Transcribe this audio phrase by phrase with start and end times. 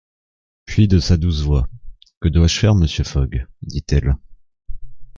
[0.65, 1.69] Puis, de sa douce voix:
[2.21, 3.45] «Que dois-je faire, monsieur Fogg?
[3.61, 4.15] dit-elle.